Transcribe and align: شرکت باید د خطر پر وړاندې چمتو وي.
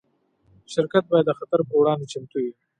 شرکت 0.73 1.03
باید 1.11 1.25
د 1.27 1.31
خطر 1.39 1.59
پر 1.69 1.75
وړاندې 1.79 2.09
چمتو 2.11 2.37
وي. 2.43 2.53